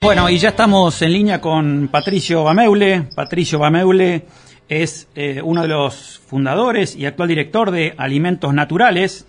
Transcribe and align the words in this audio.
Bueno, 0.00 0.30
y 0.30 0.38
ya 0.38 0.50
estamos 0.50 1.02
en 1.02 1.12
línea 1.12 1.40
con 1.40 1.88
Patricio 1.88 2.44
Bameule. 2.44 3.08
Patricio 3.16 3.58
Bameule 3.58 4.26
es 4.68 5.08
eh, 5.16 5.42
uno 5.42 5.62
de 5.62 5.68
los 5.68 6.20
fundadores 6.24 6.94
y 6.94 7.04
actual 7.04 7.28
director 7.28 7.72
de 7.72 7.94
Alimentos 7.96 8.54
Naturales, 8.54 9.26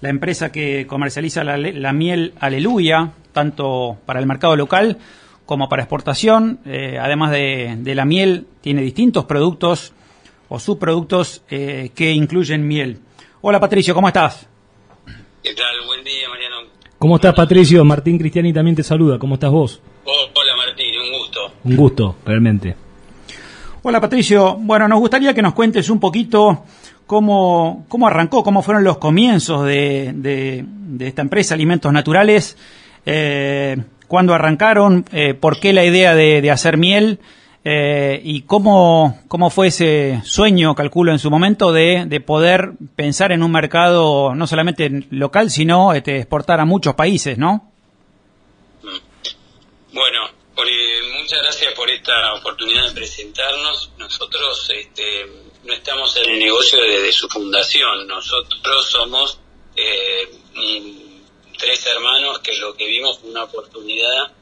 la 0.00 0.08
empresa 0.08 0.50
que 0.50 0.86
comercializa 0.86 1.44
la, 1.44 1.92
miel 1.92 2.32
Aleluya, 2.40 3.12
tanto 3.32 3.98
para 4.06 4.18
el 4.18 4.24
mercado 4.24 4.56
local 4.56 4.96
como 5.44 5.68
para 5.68 5.82
exportación. 5.82 6.60
Eh, 6.64 6.98
además 6.98 7.30
de, 7.32 7.92
la 7.94 8.06
miel, 8.06 8.46
tiene 8.62 8.80
distintos 8.80 9.26
productos 9.26 9.92
o 10.48 10.58
subproductos 10.58 11.42
eh, 11.50 11.90
que 11.94 12.12
incluyen 12.12 12.66
miel. 12.66 13.00
Hola 13.42 13.60
Patricio, 13.60 13.94
¿cómo 13.94 14.08
estás? 14.08 14.48
¿Qué 15.42 15.52
tal? 15.52 15.86
Buen 15.86 16.02
día, 16.02 16.26
Mariano. 16.30 16.56
¿Cómo 16.98 17.16
estás, 17.16 17.34
Patricio? 17.34 17.84
Martín 17.84 18.16
Cristiani 18.16 18.54
también 18.54 18.76
te 18.76 18.82
saluda. 18.82 19.18
¿Cómo 19.18 19.34
estás 19.34 19.50
vos? 19.50 19.82
Gusto. 21.66 21.70
Un 21.70 21.76
gusto, 21.76 22.16
realmente. 22.24 22.76
Hola 23.82 24.00
Patricio, 24.00 24.56
bueno, 24.56 24.88
nos 24.88 24.98
gustaría 24.98 25.32
que 25.32 25.42
nos 25.42 25.54
cuentes 25.54 25.90
un 25.90 26.00
poquito 26.00 26.64
cómo, 27.06 27.86
cómo 27.88 28.06
arrancó, 28.06 28.42
cómo 28.42 28.62
fueron 28.62 28.84
los 28.84 28.98
comienzos 28.98 29.64
de, 29.64 30.12
de, 30.12 31.06
esta 31.06 31.22
empresa 31.22 31.54
Alimentos 31.54 31.92
Naturales, 31.92 32.58
eh, 33.06 33.76
cuándo 34.08 34.34
arrancaron, 34.34 35.04
eh, 35.12 35.34
por 35.34 35.60
qué 35.60 35.72
la 35.72 35.84
idea 35.84 36.16
de, 36.16 36.50
hacer 36.50 36.76
miel 36.76 37.20
eh, 37.64 38.20
y 38.24 38.42
cómo, 38.42 39.20
cómo 39.28 39.50
fue 39.50 39.68
ese 39.68 40.20
sueño, 40.24 40.74
calculo 40.74 41.12
en 41.12 41.18
su 41.18 41.30
momento, 41.30 41.72
de, 41.72 42.06
de 42.06 42.20
poder 42.20 42.72
pensar 42.96 43.30
en 43.30 43.42
un 43.42 43.52
mercado 43.52 44.34
no 44.34 44.46
solamente 44.46 45.06
local, 45.10 45.50
sino 45.50 45.92
este, 45.92 46.16
exportar 46.16 46.60
a 46.60 46.64
muchos 46.64 46.94
países, 46.94 47.38
¿no? 47.38 47.70
Bueno, 49.94 50.35
eh, 50.64 51.02
muchas 51.20 51.42
gracias 51.42 51.74
por 51.74 51.90
esta 51.90 52.32
oportunidad 52.32 52.88
de 52.88 52.94
presentarnos. 52.94 53.90
Nosotros 53.98 54.70
este, 54.70 55.26
no 55.64 55.72
estamos 55.74 56.16
en 56.16 56.30
el 56.30 56.38
negocio 56.38 56.80
desde 56.80 57.12
su 57.12 57.28
fundación. 57.28 58.06
Nosotros 58.06 58.88
somos 58.88 59.38
eh, 59.76 60.28
tres 61.58 61.86
hermanos 61.86 62.38
que 62.38 62.56
lo 62.56 62.74
que 62.74 62.86
vimos 62.86 63.18
fue 63.18 63.30
una 63.30 63.44
oportunidad 63.44 64.32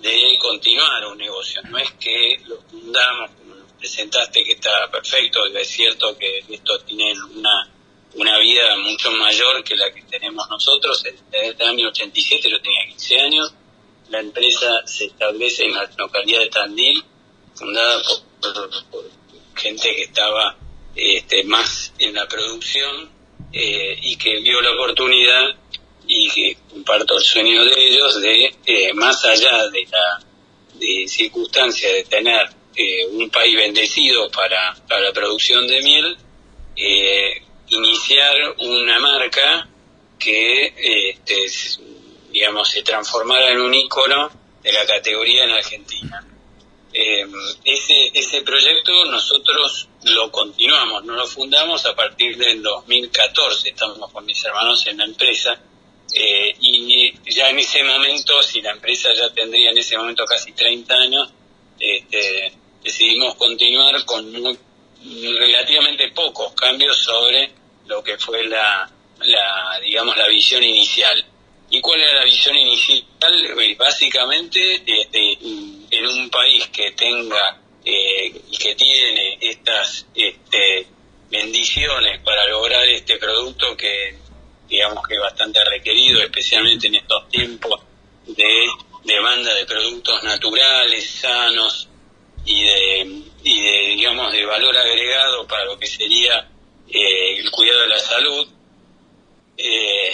de 0.00 0.38
continuar 0.40 1.06
un 1.06 1.18
negocio. 1.18 1.60
No 1.68 1.76
es 1.76 1.90
que 2.00 2.40
lo 2.46 2.62
fundamos, 2.62 3.30
como 3.32 3.56
nos 3.56 3.72
presentaste, 3.72 4.44
que 4.44 4.52
está 4.52 4.90
perfecto, 4.90 5.44
es 5.44 5.68
cierto 5.68 6.16
que 6.16 6.44
esto 6.48 6.78
tiene 6.80 7.12
una, 7.12 7.70
una 8.14 8.38
vida 8.38 8.74
mucho 8.78 9.10
mayor 9.12 9.62
que 9.64 9.76
la 9.76 9.92
que 9.92 10.00
tenemos 10.02 10.48
nosotros. 10.48 11.02
Desde 11.02 11.48
el 11.48 11.62
año 11.62 11.88
87 11.88 12.48
yo 12.48 12.60
tenía 12.62 12.86
15 12.86 13.20
años 13.20 13.54
la 14.10 14.20
empresa 14.20 14.82
se 14.86 15.06
establece 15.06 15.64
en 15.64 15.74
la 15.74 15.90
localidad 15.96 16.40
de 16.40 16.48
Tandil, 16.48 17.04
fundada 17.54 18.02
por, 18.40 19.10
gente 19.54 19.94
que 19.94 20.02
estaba 20.02 20.56
este, 20.94 21.42
más 21.44 21.92
en 21.98 22.14
la 22.14 22.26
producción 22.28 23.10
eh, 23.52 23.98
y 24.02 24.16
que 24.16 24.38
vio 24.40 24.60
la 24.60 24.72
oportunidad 24.72 25.46
y 26.06 26.30
que 26.30 26.56
comparto 26.70 27.18
el 27.18 27.24
sueño 27.24 27.64
de 27.64 27.88
ellos 27.88 28.20
de, 28.20 28.54
eh, 28.66 28.94
más 28.94 29.24
allá 29.24 29.68
de 29.68 29.86
la 29.90 30.24
de 30.74 31.08
circunstancia 31.08 31.92
de 31.92 32.04
tener 32.04 32.48
eh, 32.76 33.06
un 33.10 33.28
país 33.30 33.56
bendecido 33.56 34.30
para, 34.30 34.76
para, 34.88 35.00
la 35.00 35.12
producción 35.12 35.66
de 35.66 35.82
miel, 35.82 36.16
iniciar 37.68 38.54
una 38.58 39.00
marca 39.00 39.68
que 40.18 40.72
este, 41.10 41.48
digamos, 42.38 42.68
se 42.68 42.84
transformara 42.84 43.50
en 43.50 43.60
un 43.60 43.74
ícono 43.74 44.30
de 44.62 44.72
la 44.72 44.86
categoría 44.86 45.42
en 45.42 45.50
Argentina. 45.50 46.24
Eh, 46.92 47.26
ese, 47.64 48.12
ese 48.14 48.42
proyecto 48.42 48.92
nosotros 49.06 49.88
lo 50.04 50.30
continuamos, 50.30 51.04
no 51.04 51.14
lo 51.14 51.26
fundamos 51.26 51.84
a 51.84 51.96
partir 51.96 52.36
del 52.36 52.62
2014, 52.62 53.70
estamos 53.70 54.12
con 54.12 54.24
mis 54.24 54.42
hermanos 54.44 54.86
en 54.86 54.98
la 54.98 55.04
empresa, 55.04 55.60
eh, 56.14 56.54
y 56.60 57.12
ya 57.28 57.50
en 57.50 57.58
ese 57.58 57.82
momento, 57.82 58.40
si 58.40 58.62
la 58.62 58.70
empresa 58.70 59.08
ya 59.14 59.30
tendría 59.34 59.70
en 59.70 59.78
ese 59.78 59.98
momento 59.98 60.24
casi 60.24 60.52
30 60.52 60.94
años, 60.94 61.28
este, 61.76 62.52
decidimos 62.84 63.34
continuar 63.34 64.04
con 64.04 64.32
relativamente 65.40 66.12
pocos 66.12 66.52
cambios 66.54 66.96
sobre 66.98 67.50
lo 67.86 68.00
que 68.04 68.16
fue 68.16 68.46
la, 68.46 68.88
la 69.22 69.80
digamos, 69.80 70.16
la 70.16 70.28
visión 70.28 70.62
inicial. 70.62 71.26
¿Y 71.70 71.80
cuál 71.80 72.00
era 72.00 72.14
la 72.14 72.24
visión 72.24 72.56
inicial? 72.56 73.04
Eh, 73.60 73.76
básicamente, 73.78 74.82
en 75.12 76.06
un 76.06 76.30
país 76.30 76.66
que 76.68 76.92
tenga 76.92 77.60
eh, 77.84 78.40
y 78.50 78.56
que 78.56 78.74
tiene 78.74 79.38
estas 79.40 80.06
este, 80.14 80.86
bendiciones 81.30 82.20
para 82.22 82.46
lograr 82.48 82.88
este 82.88 83.16
producto 83.16 83.76
que 83.76 84.16
digamos 84.68 85.06
que 85.06 85.14
es 85.14 85.20
bastante 85.20 85.64
requerido, 85.64 86.22
especialmente 86.22 86.88
en 86.88 86.96
estos 86.96 87.28
tiempos 87.28 87.80
de 88.26 88.66
demanda 89.04 89.54
de 89.54 89.64
productos 89.64 90.22
naturales, 90.22 91.08
sanos 91.08 91.88
y 92.44 92.62
de, 92.62 93.22
y 93.44 93.62
de 93.62 93.78
digamos, 93.96 94.32
de 94.32 94.44
valor 94.44 94.76
agregado 94.76 95.46
para 95.46 95.64
lo 95.64 95.78
que 95.78 95.86
sería 95.86 96.50
eh, 96.88 97.38
el 97.38 97.50
cuidado 97.50 97.80
de 97.82 97.88
la 97.88 97.98
salud. 97.98 98.48
Eh, 99.56 100.12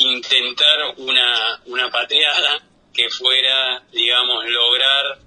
intentar 0.00 0.94
una, 0.96 1.62
una 1.66 1.90
patriada 1.90 2.62
que 2.92 3.08
fuera, 3.10 3.84
digamos, 3.92 4.44
lograr 4.46 5.18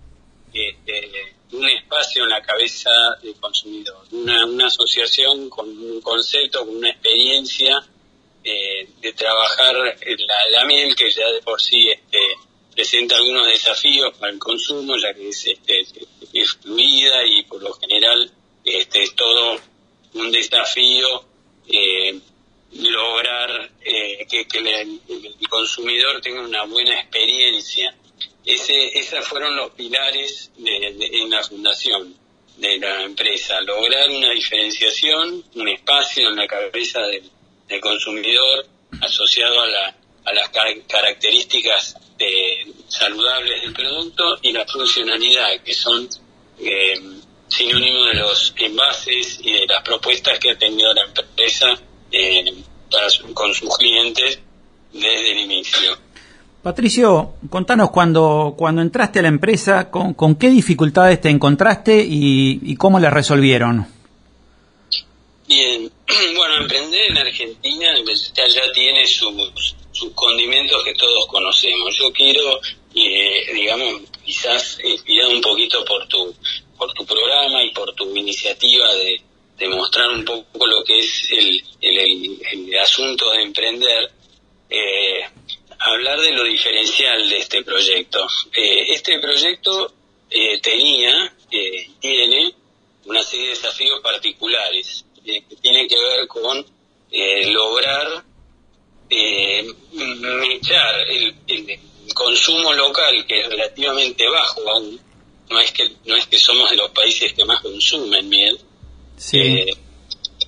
este, 0.53 1.35
un 1.51 1.69
espacio 1.69 2.23
en 2.23 2.29
la 2.29 2.41
cabeza 2.41 2.89
del 3.21 3.35
consumidor, 3.35 4.05
una, 4.11 4.45
una 4.45 4.67
asociación 4.67 5.49
con 5.49 5.69
un 5.69 6.01
concepto, 6.01 6.65
con 6.65 6.77
una 6.77 6.89
experiencia 6.89 7.79
eh, 8.43 8.89
de 8.99 9.13
trabajar 9.13 9.75
la, 9.75 10.49
la, 10.51 10.65
miel 10.65 10.95
que 10.95 11.09
ya 11.11 11.29
de 11.29 11.41
por 11.41 11.61
sí 11.61 11.89
este, 11.89 12.19
presenta 12.73 13.15
algunos 13.15 13.47
desafíos 13.47 14.17
para 14.17 14.33
el 14.33 14.39
consumo, 14.39 14.97
ya 14.97 15.13
que 15.13 15.29
es, 15.29 15.47
este, 15.47 15.85
es 16.33 16.51
fluida 16.53 17.25
y 17.25 17.43
por 17.43 17.61
lo 17.61 17.73
general 17.73 18.31
este, 18.65 19.03
es 19.03 19.15
todo 19.15 19.59
un 20.15 20.31
desafío 20.31 21.25
eh, 21.67 22.19
lograr 22.75 23.71
eh, 23.81 24.25
que, 24.29 24.45
el, 24.51 24.99
consumidor 25.49 26.21
tenga 26.21 26.41
una 26.41 26.63
buena 26.63 26.99
experiencia. 26.99 27.95
Ese, 28.45 28.97
esos 28.97 29.25
fueron 29.27 29.55
los 29.55 29.71
pilares 29.71 30.51
en 30.57 31.29
la 31.29 31.43
fundación 31.43 32.15
de 32.57 32.77
la 32.77 33.03
empresa, 33.03 33.61
lograr 33.61 34.09
una 34.09 34.31
diferenciación, 34.31 35.43
un 35.55 35.67
espacio 35.69 36.29
en 36.29 36.35
la 36.35 36.47
cabeza 36.47 36.99
del, 37.01 37.29
consumidor 37.81 38.67
asociado 39.01 39.61
a, 39.61 39.67
la, 39.67 39.95
a 40.25 40.33
las 40.33 40.49
características 40.49 41.95
saludables 42.87 43.61
del 43.61 43.73
producto 43.73 44.37
y 44.43 44.51
la 44.51 44.65
funcionalidad, 44.67 45.59
que 45.63 45.73
son 45.73 46.07
eh, 46.59 46.99
sinónimos 47.47 48.11
de 48.11 48.19
los 48.19 48.53
envases 48.57 49.39
y 49.41 49.53
de 49.53 49.65
las 49.65 49.81
propuestas 49.83 50.37
que 50.39 50.51
ha 50.51 50.57
tenido 50.57 50.93
la 50.93 51.03
empresa 51.03 51.79
eh, 52.13 52.63
con 53.33 53.53
sus 53.53 53.75
clientes 53.77 54.39
desde 54.93 55.31
el 55.31 55.39
inicio. 55.39 55.97
Patricio, 56.61 57.33
contanos 57.49 57.91
cuando, 57.91 58.53
cuando 58.57 58.81
entraste 58.81 59.19
a 59.19 59.23
la 59.23 59.27
empresa, 59.27 59.91
con, 59.91 60.13
con 60.13 60.35
qué 60.35 60.49
dificultades 60.49 61.19
te 61.19 61.29
encontraste 61.29 62.05
y, 62.07 62.75
cómo 62.77 62.99
las 62.99 63.11
resolvieron. 63.11 63.85
Bien, 65.45 65.91
bueno, 66.37 66.57
emprender 66.61 67.11
en 67.11 67.17
Argentina 67.17 67.87
ya, 68.33 68.71
tiene 68.73 69.05
sus, 69.05 69.75
sus 69.91 70.13
condimentos 70.13 70.81
que 70.85 70.93
todos 70.93 71.27
conocemos. 71.27 71.97
Yo 71.97 72.13
quiero, 72.13 72.61
eh, 72.95 73.53
digamos, 73.53 74.01
quizás 74.23 74.77
inspirado 74.85 75.31
un 75.31 75.41
poquito 75.41 75.83
por 75.83 76.07
tu, 76.07 76.33
por 76.77 76.93
tu 76.93 77.05
programa 77.05 77.61
y 77.63 77.71
por 77.73 77.93
tu 77.93 78.15
iniciativa 78.15 78.87
de, 78.95 79.21
demostrar 79.57 80.09
un 80.09 80.25
poco 80.25 80.67
lo 80.67 80.83
que 80.83 80.99
es 80.99 81.31
el, 81.31 81.63
el, 81.81 82.75
asunto 82.79 83.31
de 83.31 83.43
emprender, 83.43 84.11
eh, 84.69 85.21
hablar 85.79 86.19
de 86.19 86.31
lo 86.31 86.43
diferencial 86.43 87.29
de 87.29 87.37
este 87.37 87.63
proyecto. 87.63 88.25
Eh, 88.55 88.85
este 88.89 89.19
proyecto 89.19 89.93
eh, 90.29 90.59
tenía, 90.59 91.33
tiene 91.99 92.53
una 93.05 93.21
serie 93.21 93.47
de 93.47 93.51
desafíos 93.51 94.01
particulares 94.01 95.05
que 95.23 95.43
tienen 95.61 95.87
que 95.87 95.95
ver 95.95 96.27
con 96.27 96.65
lograr 97.45 98.23
mechar 99.91 100.95
el, 101.07 101.35
el, 101.47 101.79
consumo 102.15 102.73
local 102.73 103.25
que 103.27 103.41
es 103.41 103.47
relativamente 103.47 104.27
bajo 104.27 104.69
aún 104.69 104.99
no 105.49 105.59
es 105.59 105.71
que 105.71 105.89
no 106.05 106.15
es 106.15 106.25
que 106.27 106.37
somos 106.37 106.69
de 106.71 106.77
los 106.77 106.89
países 106.91 107.33
que 107.33 107.45
más 107.45 107.61
consumen 107.61 108.27
miel 108.27 108.59
eh, 109.33 109.73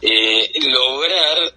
eh, 0.02 0.52
lograr 0.62 1.54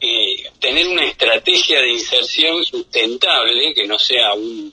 eh, 0.00 0.50
tener 0.58 0.88
una 0.88 1.04
estrategia 1.04 1.80
de 1.80 1.92
inserción 1.92 2.64
sustentable, 2.64 3.74
que 3.74 3.86
no 3.86 3.98
sea 3.98 4.32
un, 4.34 4.72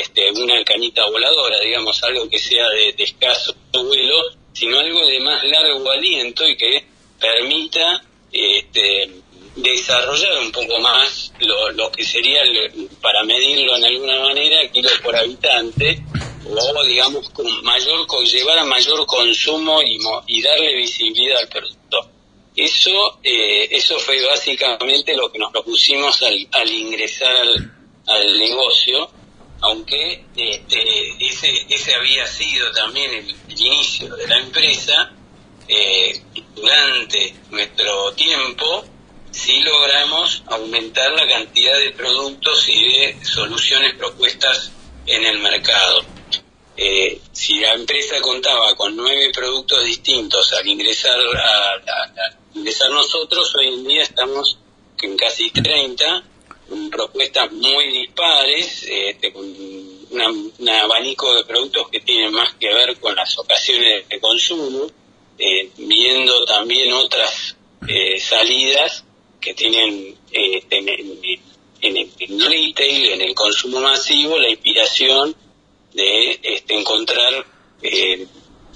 este, 0.00 0.30
una 0.32 0.62
cañita 0.64 1.08
voladora, 1.10 1.58
digamos, 1.60 2.02
algo 2.04 2.28
que 2.28 2.38
sea 2.38 2.68
de, 2.68 2.94
escaso 2.98 3.54
vuelo, 3.72 4.16
sino 4.52 4.78
algo 4.78 5.06
de 5.06 5.20
más 5.20 5.42
largo 5.44 5.90
aliento 5.90 6.46
y 6.46 6.56
que 6.56 6.84
permita 7.18 8.02
este, 8.30 9.10
desarrollar 9.56 10.38
un 10.38 10.52
poco 10.52 10.78
más 10.78 11.32
lo, 11.74 11.90
que 11.90 12.04
sería, 12.04 12.42
para 13.00 13.24
medirlo 13.24 13.76
en 13.76 13.84
alguna 13.84 14.20
manera, 14.20 14.70
kilos 14.70 15.00
por 15.02 15.16
habitante, 15.16 16.02
o 16.58 16.84
digamos, 16.84 17.30
con 17.30 17.46
mayor, 17.62 18.06
llevar 18.24 18.58
a 18.58 18.64
mayor 18.64 19.06
consumo 19.06 19.82
y, 19.82 19.98
y 20.26 20.42
darle 20.42 20.76
visibilidad 20.76 21.38
al 21.38 21.48
producto. 21.48 22.10
Eso, 22.56 23.20
eh, 23.22 23.68
eso 23.70 23.98
fue 23.98 24.24
básicamente 24.26 25.16
lo 25.16 25.30
que 25.30 25.38
nos 25.38 25.52
propusimos 25.52 26.20
al, 26.22 26.48
al 26.52 26.68
ingresar 26.68 27.34
al, 27.36 27.72
al 28.06 28.38
negocio, 28.38 29.10
aunque 29.62 30.24
este, 30.36 31.26
ese, 31.26 31.66
ese 31.68 31.94
había 31.94 32.26
sido 32.26 32.70
también 32.72 33.12
el, 33.14 33.34
inicio 33.48 34.14
de 34.16 34.26
la 34.26 34.38
empresa, 34.38 35.12
eh, 35.68 36.20
durante 36.54 37.34
nuestro 37.50 38.12
tiempo 38.14 38.84
sí 39.30 39.60
logramos 39.60 40.42
aumentar 40.46 41.12
la 41.12 41.26
cantidad 41.28 41.78
de 41.78 41.92
productos 41.92 42.68
y 42.68 42.84
de 42.84 43.24
soluciones 43.24 43.94
propuestas 43.94 44.72
en 45.06 45.24
el 45.24 45.38
mercado. 45.38 46.02
Eh, 46.82 47.20
si 47.30 47.58
la 47.58 47.74
empresa 47.74 48.22
contaba 48.22 48.74
con 48.74 48.96
nueve 48.96 49.30
productos 49.34 49.84
distintos 49.84 50.50
al 50.54 50.66
ingresar 50.66 51.20
a, 51.20 52.34
ingresar 52.54 52.90
nosotros, 52.90 53.54
hoy 53.56 53.66
en 53.66 53.86
día 53.86 54.02
estamos 54.02 54.56
en 55.02 55.14
casi 55.14 55.50
30 55.50 56.24
propuestas 56.90 57.52
muy 57.52 57.86
dispares, 57.92 58.86
este, 58.88 59.30
con 59.30 59.44
un 59.44 60.68
abanico 60.70 61.34
de 61.34 61.44
productos 61.44 61.90
que 61.90 62.00
tienen 62.00 62.32
más 62.32 62.54
que 62.54 62.72
ver 62.72 62.98
con 62.98 63.14
las 63.14 63.38
ocasiones 63.38 64.08
de 64.08 64.18
consumo, 64.18 64.86
eh, 65.38 65.70
viendo 65.76 66.46
también 66.46 66.94
otras 66.94 67.58
eh, 67.88 68.18
salidas 68.18 69.04
que 69.38 69.52
tienen 69.52 70.16
este, 70.32 70.78
en, 70.78 70.88
el 71.96 72.40
retail, 72.40 73.10
en 73.10 73.20
el 73.20 73.34
consumo 73.34 73.80
masivo, 73.80 74.38
la 74.38 74.48
inspiración 74.48 75.36
de 75.92 76.40
este, 76.42 76.78
encontrar 76.78 77.44
eh, 77.82 78.26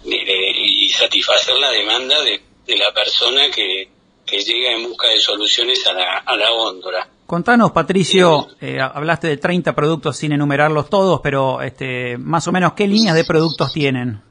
y 0.05 0.88
satisfacer 0.90 1.55
la 1.56 1.70
demanda 1.70 2.16
de, 2.22 2.40
la 2.76 2.93
persona 2.93 3.50
que, 3.50 3.88
que 4.25 4.38
llega 4.38 4.72
en 4.72 4.84
busca 4.84 5.08
de 5.08 5.20
soluciones 5.20 5.87
a 5.87 5.93
la, 5.93 6.19
a 6.19 6.37
la 6.37 6.50
góndola. 6.50 7.08
Contanos, 7.26 7.72
Patricio, 7.72 8.49
eh, 8.61 8.78
hablaste 8.81 9.28
de 9.28 9.37
30 9.38 9.75
productos 9.75 10.16
sin 10.16 10.32
enumerarlos 10.32 10.90
todos, 10.90 11.20
pero 11.22 11.62
este, 11.62 12.19
más 12.19 12.46
o 12.49 12.52
menos, 12.52 12.75
¿qué 12.75 12.87
líneas 12.87 13.14
de 13.14 13.25
productos 13.25 13.72
tienen? 13.72 14.22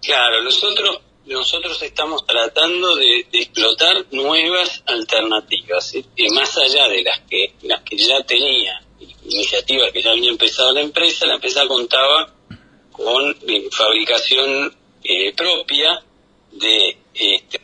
Claro, 0.00 0.42
nosotros 0.42 1.00
nosotros 1.28 1.82
estamos 1.82 2.24
tratando 2.24 2.96
de, 2.96 3.26
explotar 3.32 4.06
nuevas 4.12 4.82
alternativas, 4.86 5.94
más 6.34 6.56
allá 6.56 6.88
de 6.88 7.02
las 7.02 7.20
que 7.28 7.54
las 7.62 7.82
que 7.82 7.98
ya 7.98 8.22
tenía, 8.22 8.80
iniciativas 9.28 9.92
que 9.92 10.02
ya 10.02 10.10
había 10.10 10.30
empezado 10.30 10.72
la 10.72 10.80
empresa, 10.80 11.26
la 11.26 11.34
empresa 11.34 11.66
contaba 11.66 12.34
con 12.92 13.36
eh, 13.46 13.68
fabricación 13.70 14.76
eh, 15.04 15.32
propia 15.34 16.02
de 16.52 16.96
este, 17.14 17.60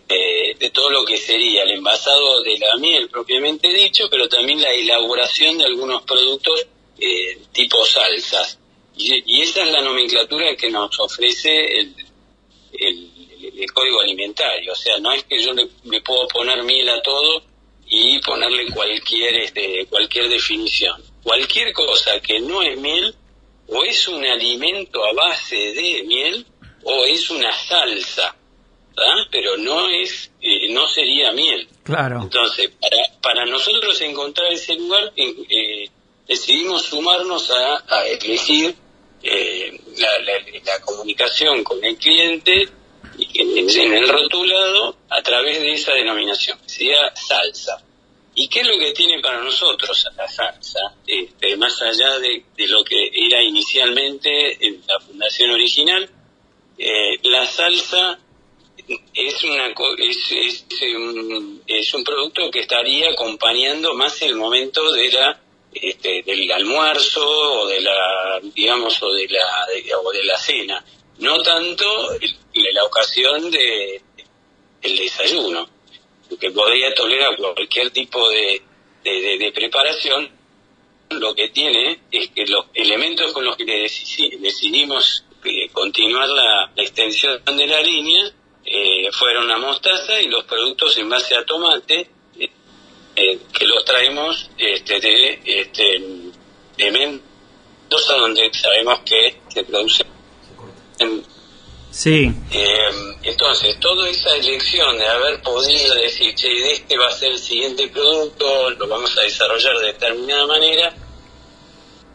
de 0.58 0.70
todo 0.70 0.90
lo 0.90 1.04
que 1.04 1.16
sería 1.16 1.62
el 1.62 1.70
envasado 1.72 2.42
de 2.42 2.58
la 2.58 2.76
miel 2.76 3.08
propiamente 3.08 3.72
dicho, 3.72 4.08
pero 4.10 4.28
también 4.28 4.60
la 4.60 4.72
elaboración 4.72 5.58
de 5.58 5.64
algunos 5.64 6.02
productos 6.02 6.66
eh, 6.98 7.38
tipo 7.52 7.84
salsas. 7.84 8.58
Y, 8.96 9.40
esa 9.40 9.64
es 9.64 9.70
la 9.70 9.80
nomenclatura 9.80 10.56
que 10.56 10.70
nos 10.70 10.98
ofrece 11.00 11.78
el, 11.78 11.94
el, 12.72 13.72
código 13.72 14.00
alimentario. 14.00 14.72
O 14.72 14.76
sea, 14.76 14.98
no 14.98 15.12
es 15.12 15.24
que 15.24 15.40
yo 15.40 15.52
le, 15.52 16.00
puedo 16.00 16.26
poner 16.28 16.62
miel 16.62 16.88
a 16.88 17.02
todo 17.02 17.42
y 17.86 18.18
ponerle 18.20 18.70
cualquier, 18.72 19.34
este, 19.36 19.86
cualquier 19.86 20.28
definición. 20.28 21.02
Cualquier 21.24 21.72
cosa 21.72 22.20
que 22.20 22.38
no 22.38 22.62
es 22.62 22.78
miel, 22.78 23.14
o 23.66 23.82
es 23.82 24.06
un 24.06 24.24
alimento 24.24 25.04
a 25.04 25.12
base 25.12 25.56
de 25.56 26.04
miel, 26.06 26.46
o 26.84 27.04
es 27.06 27.28
una 27.30 27.52
salsa 27.52 28.36
pero 29.30 29.56
no 29.56 29.88
es, 29.88 30.30
eh, 30.40 30.72
no 30.72 30.86
sería 30.88 31.32
miel. 31.32 31.68
Claro. 31.82 32.22
Entonces, 32.22 32.70
para, 32.80 32.96
para 33.20 33.46
nosotros 33.46 34.00
encontrar 34.00 34.52
ese 34.52 34.74
lugar, 34.74 35.12
eh, 35.16 35.88
decidimos 36.26 36.82
sumarnos 36.84 37.50
a, 37.50 38.06
elegir 38.06 38.74
eh, 39.22 39.80
la, 39.96 40.80
comunicación 40.80 41.64
con 41.64 41.82
el 41.84 41.96
cliente 41.96 42.68
en, 43.18 43.94
el 43.94 44.08
rotulado 44.08 44.96
a 45.08 45.22
través 45.22 45.60
de 45.60 45.72
esa 45.72 45.92
denominación, 45.92 46.58
que 46.60 46.68
sería 46.68 47.14
salsa. 47.14 47.82
¿Y 48.36 48.48
qué 48.48 48.60
es 48.60 48.66
lo 48.66 48.78
que 48.78 48.92
tiene 48.92 49.20
para 49.20 49.40
nosotros 49.40 50.06
la 50.16 50.28
salsa? 50.28 50.80
Este, 51.06 51.56
más 51.56 51.80
allá 51.82 52.18
de, 52.18 52.44
lo 52.66 52.84
que 52.84 53.10
era 53.12 53.42
inicialmente 53.42 54.66
en 54.66 54.82
la 54.86 54.98
fundación 55.00 55.52
original, 55.52 56.10
la 57.22 57.46
salsa 57.46 58.18
es 59.14 59.44
una 59.44 59.68
es, 59.98 60.32
es, 60.32 60.66
un, 60.96 61.62
es 61.66 61.94
un 61.94 62.04
producto 62.04 62.50
que 62.50 62.60
estaría 62.60 63.10
acompañando 63.10 63.94
más 63.94 64.20
el 64.22 64.34
momento 64.34 64.92
de 64.92 65.10
la 65.10 65.40
este, 65.72 66.22
del 66.22 66.50
almuerzo 66.52 67.24
o 67.24 67.66
de 67.66 67.80
la 67.80 68.40
digamos 68.54 69.02
o 69.02 69.12
de 69.12 69.26
la 69.28 69.98
o 70.02 70.12
de 70.12 70.24
la 70.24 70.38
cena 70.38 70.84
no 71.18 71.42
tanto 71.42 71.84
la 72.52 72.84
ocasión 72.84 73.50
de 73.50 74.02
el 74.82 74.96
desayuno 74.96 75.68
que 76.38 76.50
podría 76.50 76.94
tolerar 76.94 77.36
cualquier 77.36 77.90
tipo 77.90 78.28
de, 78.30 78.62
de, 79.02 79.52
preparación 79.54 80.30
lo 81.10 81.34
que 81.34 81.48
tiene 81.48 82.00
es 82.10 82.30
que 82.30 82.46
los 82.46 82.66
elementos 82.74 83.32
con 83.32 83.44
los 83.44 83.56
que 83.56 83.64
decidimos 83.64 85.24
eh, 85.44 85.68
continuar 85.70 86.28
la 86.28 86.72
extensión 86.76 87.42
de 87.44 87.66
la 87.66 87.82
línea 87.82 88.32
eh, 88.64 89.10
fueron 89.12 89.46
la 89.46 89.58
mostaza 89.58 90.20
y 90.20 90.28
los 90.28 90.44
productos 90.44 90.96
en 90.96 91.08
base 91.10 91.36
a 91.36 91.44
tomate 91.44 92.08
eh, 92.38 92.50
eh, 93.14 93.38
que 93.52 93.66
los 93.66 93.84
traemos 93.84 94.50
este, 94.56 95.00
de, 95.00 95.40
este, 95.44 96.02
de 96.78 96.90
Mendoza 96.90 98.14
donde 98.14 98.50
sabemos 98.54 99.00
que 99.00 99.36
se 99.48 99.64
produce 99.64 100.04
Sí. 101.94 102.34
entonces, 103.22 103.78
toda 103.78 104.08
esa 104.08 104.34
elección 104.34 104.98
de 104.98 105.06
haber 105.06 105.40
podido 105.42 105.94
decir, 105.94 106.34
che, 106.34 106.72
este 106.72 106.98
va 106.98 107.06
a 107.06 107.12
ser 107.12 107.30
el 107.30 107.38
siguiente 107.38 107.86
producto, 107.86 108.70
lo 108.70 108.88
vamos 108.88 109.16
a 109.16 109.22
desarrollar 109.22 109.78
de 109.78 109.86
determinada 109.86 110.44
manera, 110.48 110.92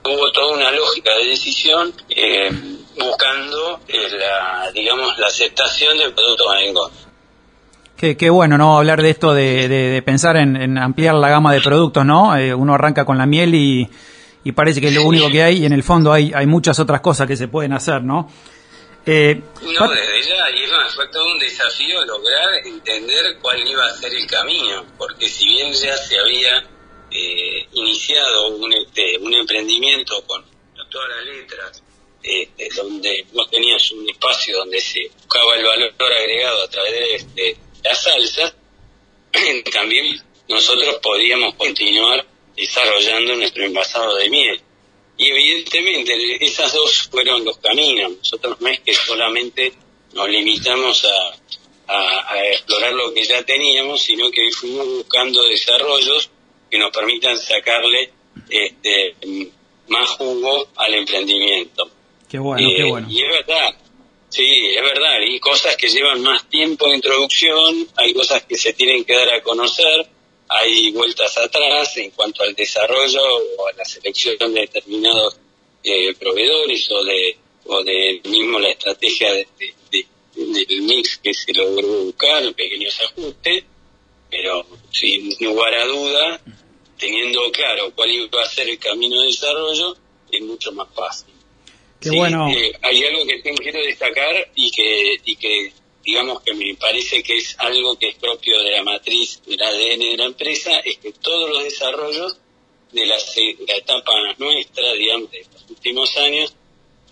hubo 0.04 0.32
toda 0.34 0.54
una 0.58 0.70
lógica 0.72 1.12
de 1.16 1.30
decisión 1.30 1.94
eh, 2.10 2.52
buscando 3.00 3.80
eh, 3.88 4.10
la, 4.20 4.70
digamos, 4.74 5.18
la 5.18 5.28
aceptación 5.28 5.98
del 5.98 6.14
producto 6.14 6.48
Marengo. 6.48 6.92
Qué, 7.96 8.18
qué, 8.18 8.30
bueno, 8.30 8.58
¿no? 8.58 8.78
Hablar 8.78 9.02
de 9.02 9.12
esto, 9.12 9.34
de, 9.34 9.70
de, 9.70 10.02
pensar 10.02 10.36
en, 10.36 10.78
ampliar 10.78 11.16
la 11.16 11.30
gama 11.30 11.54
de 11.54 11.62
productos, 11.62 12.06
¿no? 12.06 12.36
Eh, 12.36 12.54
uno 12.54 12.74
arranca 12.74 13.06
con 13.06 13.18
la 13.18 13.26
miel 13.26 13.56
y, 13.56 13.90
y 14.44 14.52
parece 14.52 14.82
que 14.82 14.90
es 14.90 14.94
lo 14.94 15.04
único 15.04 15.30
que 15.30 15.42
hay 15.42 15.60
y 15.60 15.66
en 15.66 15.72
el 15.72 15.84
fondo 15.84 16.12
hay, 16.12 16.34
hay 16.36 16.48
muchas 16.48 16.80
otras 16.80 17.00
cosas 17.00 17.28
que 17.28 17.38
se 17.38 17.48
pueden 17.48 17.72
hacer, 17.72 18.04
¿no? 18.04 18.28
Eh, 19.12 19.42
no, 19.64 19.90
desde 19.90 20.22
ya, 20.22 20.52
y 20.52 20.64
es 20.66 20.94
fue 20.94 21.08
todo 21.08 21.32
un 21.32 21.40
desafío 21.40 22.06
lograr 22.06 22.54
entender 22.64 23.40
cuál 23.42 23.68
iba 23.68 23.84
a 23.84 23.96
ser 23.96 24.14
el 24.14 24.28
camino, 24.28 24.86
porque 25.00 25.28
si 25.28 25.48
bien 25.48 25.74
ya 25.74 25.98
se 25.98 26.20
había 26.20 26.64
eh, 27.10 27.68
iniciado 27.74 28.50
un, 28.50 28.72
este, 28.72 29.18
un 29.18 29.34
emprendimiento 29.34 30.24
con 30.28 30.46
todas 30.92 31.10
las 31.10 31.26
letras, 31.26 31.84
este, 32.22 32.70
donde 32.76 33.26
no 33.34 33.48
tenías 33.48 33.92
un 33.94 34.08
espacio 34.08 34.58
donde 34.58 34.80
se 34.80 35.10
buscaba 35.18 35.56
el 35.56 35.64
valor 35.64 35.94
agregado 35.98 36.64
a 36.66 36.70
través 36.70 37.34
de, 37.34 37.58
la 37.84 37.96
salsa, 37.96 38.54
también 39.74 40.22
nosotros 40.48 41.00
podíamos 41.02 41.56
continuar 41.56 42.24
desarrollando 42.56 43.36
nuestro 43.38 43.66
envasado 43.66 44.18
de 44.18 44.30
miel. 44.30 44.62
Y 45.20 45.28
evidentemente 45.28 46.44
esas 46.44 46.74
dos 46.74 47.10
fueron 47.12 47.46
los 47.46 47.58
caminos. 47.60 48.14
Nosotros 48.18 48.60
no 48.60 48.68
es 48.70 48.80
que 48.80 48.94
solamente 48.94 49.74
nos 50.14 50.28
limitamos 50.28 51.06
a, 51.06 51.36
a 51.88 52.48
explorar 52.48 52.94
lo 52.94 53.14
que 53.14 53.24
ya 53.24 53.44
teníamos, 53.44 54.02
sino 54.02 54.32
que 54.32 54.50
fuimos 54.52 54.88
buscando 54.88 55.44
desarrollos 55.44 56.32
que 56.70 56.78
nos 56.78 56.92
permitan 56.92 57.38
sacarle 57.38 58.12
este, 58.50 59.16
más 59.88 60.10
jugo 60.12 60.68
al 60.76 60.94
emprendimiento. 60.94 61.90
Qué 62.30 62.40
bueno, 62.40 62.68
qué 62.68 62.82
eh, 62.82 62.90
bueno. 62.90 63.08
Y 63.10 63.22
es 63.24 63.30
verdad, 63.30 63.76
sí, 64.30 64.68
es 64.76 64.82
verdad. 64.82 65.18
Hay 65.18 65.40
cosas 65.40 65.76
que 65.76 65.90
llevan 65.90 66.22
más 66.22 66.48
tiempo 66.48 66.88
de 66.88 66.96
introducción, 66.96 67.88
hay 67.98 68.14
cosas 68.14 68.44
que 68.44 68.56
se 68.56 68.74
tienen 68.74 69.04
que 69.04 69.16
dar 69.16 69.30
a 69.30 69.42
conocer, 69.42 70.08
hay 70.50 70.92
vueltas 70.92 71.38
atrás 71.38 71.96
en 71.98 72.12
cuanto 72.12 72.44
al 72.44 72.56
desarrollo 72.56 73.22
o 73.58 73.68
a 73.68 73.74
la 73.74 73.86
selección 73.86 74.38
de 74.54 74.62
determinados 74.62 75.38
eh, 75.84 76.14
proveedores 76.16 76.90
o 76.92 77.04
de 77.06 77.38
o 77.66 77.84
de 77.84 78.22
mismo 78.26 78.60
la 78.60 78.70
estrategia 78.70 79.32
de, 79.32 79.48
del 80.34 80.82
mix 80.84 81.18
que 81.18 81.34
se 81.34 81.54
logró 81.54 81.88
buscar, 82.06 82.54
pequeños 82.54 83.00
ajustes, 83.02 83.64
pero 84.30 84.66
sin 84.92 85.30
lugar 85.40 85.74
a 85.76 85.86
duda, 85.86 86.42
teniendo 86.98 87.52
claro 87.52 87.92
cuál 87.96 88.12
iba 88.12 88.42
a 88.42 88.50
ser 88.50 88.70
el 88.70 88.80
camino 88.80 89.22
de 89.22 89.28
desarrollo, 89.28 89.96
es 90.32 90.42
mucho 90.42 90.72
más 90.72 90.88
fácil. 90.96 91.34
Qué 92.00 92.12
bueno. 92.12 92.50
Eh, 92.50 92.72
hay 92.82 93.04
algo 93.04 93.26
que 93.26 93.42
quiero 93.42 93.82
destacar 93.82 94.50
y 94.56 94.72
que, 94.72 95.16
y 95.26 95.36
que 95.36 95.74
digamos 96.04 96.42
que 96.42 96.54
me 96.54 96.76
parece 96.76 97.22
que 97.24 97.38
es 97.38 97.56
algo 97.60 97.98
que 97.98 98.10
es 98.10 98.16
propio 98.16 98.62
de 98.64 98.72
la 98.72 98.84
matriz 98.84 99.42
del 99.46 99.62
ADN 99.62 100.00
de 100.00 100.18
la 100.18 100.26
empresa, 100.26 100.80
es 100.80 100.98
que 100.98 101.12
todos 101.12 101.50
los 101.50 101.64
desarrollos 101.64 102.38
de 102.92 103.06
la, 103.06 103.16
la 103.68 103.76
etapa 103.76 104.12
nuestra, 104.38 104.94
digamos, 104.94 105.30
de 105.32 105.40
estos 105.42 105.70
últimos 105.70 106.18
años, 106.18 106.56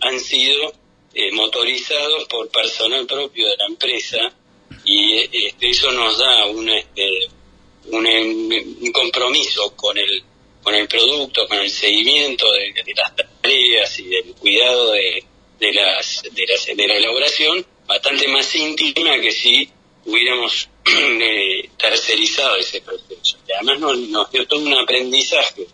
han 0.00 0.18
sido 0.20 0.72
eh, 1.14 1.32
motorizados 1.32 2.24
por 2.26 2.48
personal 2.50 3.06
propio 3.06 3.48
de 3.48 3.56
la 3.56 3.66
empresa 3.66 4.32
y 4.84 5.14
este, 5.14 5.70
eso 5.70 5.90
nos 5.92 6.18
da 6.18 6.46
un, 6.46 6.68
este, 6.68 7.28
un, 7.86 8.92
compromiso 8.92 9.74
con 9.76 9.96
el 9.98 10.22
con 10.62 10.74
el 10.74 10.86
producto, 10.86 11.46
con 11.48 11.58
el 11.58 11.70
seguimiento 11.70 12.46
de, 12.52 12.94
las 12.94 13.14
tareas 13.16 13.98
y 14.00 14.08
del 14.08 14.34
cuidado 14.34 14.90
de, 14.90 15.24
de, 15.58 15.72
las, 15.72 16.22
de, 16.30 16.46
las, 16.46 16.66
de 16.66 16.86
la 16.86 16.96
elaboración 16.96 17.64
bastante 17.88 18.28
más 18.28 18.54
íntima 18.54 19.18
que 19.20 19.32
si 19.32 19.68
hubiéramos 20.04 20.68
eh, 20.84 21.70
tercerizado 21.78 22.56
ese 22.56 22.80
proceso. 22.82 23.38
Y 23.48 23.52
además 23.52 23.80
nos, 23.80 23.98
nos 24.08 24.30
dio 24.30 24.46
todo 24.46 24.60
un 24.60 24.74
aprendizaje 24.74 25.66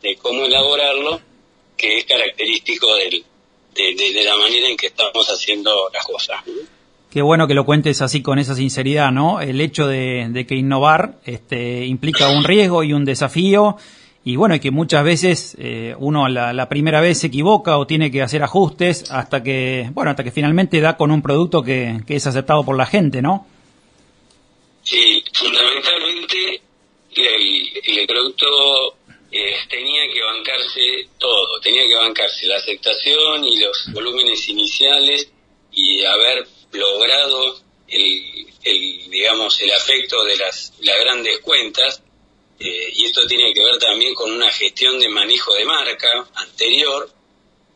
de 0.00 0.16
cómo 0.16 0.46
elaborarlo 0.46 1.20
que 1.76 1.98
es 1.98 2.04
característico 2.04 2.94
del, 2.96 3.24
de, 3.74 4.24
la 4.24 4.36
manera 4.36 4.68
en 4.68 4.76
que 4.76 4.88
estamos 4.88 5.28
haciendo 5.28 5.90
las 5.92 6.04
cosas. 6.04 6.40
Qué 7.10 7.22
bueno 7.22 7.46
que 7.46 7.54
lo 7.54 7.64
cuentes 7.64 8.02
así 8.02 8.20
con 8.20 8.38
esa 8.38 8.54
sinceridad, 8.54 9.10
¿no? 9.10 9.40
El 9.40 9.60
hecho 9.60 9.86
de, 9.86 10.44
que 10.46 10.56
innovar 10.56 11.18
este, 11.24 11.86
implica 11.86 12.28
un 12.28 12.44
riesgo 12.44 12.82
y 12.82 12.92
un 12.92 13.04
desafío 13.04 13.76
y 14.28 14.36
bueno, 14.36 14.54
y 14.54 14.60
que 14.60 14.70
muchas 14.70 15.02
veces 15.04 15.56
eh, 15.58 15.94
uno 15.96 16.28
la, 16.28 16.68
primera 16.68 17.00
vez 17.00 17.20
se 17.20 17.28
equivoca 17.28 17.78
o 17.78 17.86
tiene 17.86 18.10
que 18.10 18.20
hacer 18.20 18.42
ajustes 18.42 19.10
hasta 19.10 19.42
que, 19.42 19.88
bueno, 19.94 20.10
hasta 20.10 20.22
que 20.22 20.30
finalmente 20.30 20.82
da 20.82 20.98
con 20.98 21.10
un 21.10 21.22
producto 21.22 21.62
que, 21.62 22.02
es 22.06 22.26
aceptado 22.26 22.62
por 22.62 22.76
la 22.76 22.84
gente, 22.84 23.22
¿no? 23.22 23.46
Sí, 24.82 25.24
fundamentalmente 25.32 26.60
el, 27.16 27.98
el 28.00 28.06
producto 28.06 28.46
eh, 29.32 29.54
tenía 29.70 30.02
que 30.12 30.20
bancarse 30.22 31.08
todo, 31.16 31.58
tenía 31.62 31.86
que 31.88 31.94
bancarse 31.94 32.46
la 32.48 32.56
aceptación 32.56 33.44
y 33.46 33.58
los 33.60 33.88
volúmenes 33.94 34.46
iniciales 34.46 35.32
y 35.72 36.04
haber 36.04 36.46
logrado 36.72 37.60
el, 37.88 38.46
el 38.62 39.10
digamos, 39.10 39.58
el 39.62 39.72
afecto 39.72 40.22
de 40.24 40.36
las, 40.36 40.74
las 40.80 41.00
grandes 41.00 41.38
cuentas. 41.40 42.02
Eh, 42.58 42.92
y 42.92 43.06
esto 43.06 43.26
tiene 43.26 43.52
que 43.54 43.62
ver 43.62 43.78
también 43.78 44.14
con 44.14 44.32
una 44.32 44.50
gestión 44.50 44.98
de 44.98 45.08
manejo 45.08 45.54
de 45.54 45.64
marca 45.64 46.28
anterior 46.34 47.08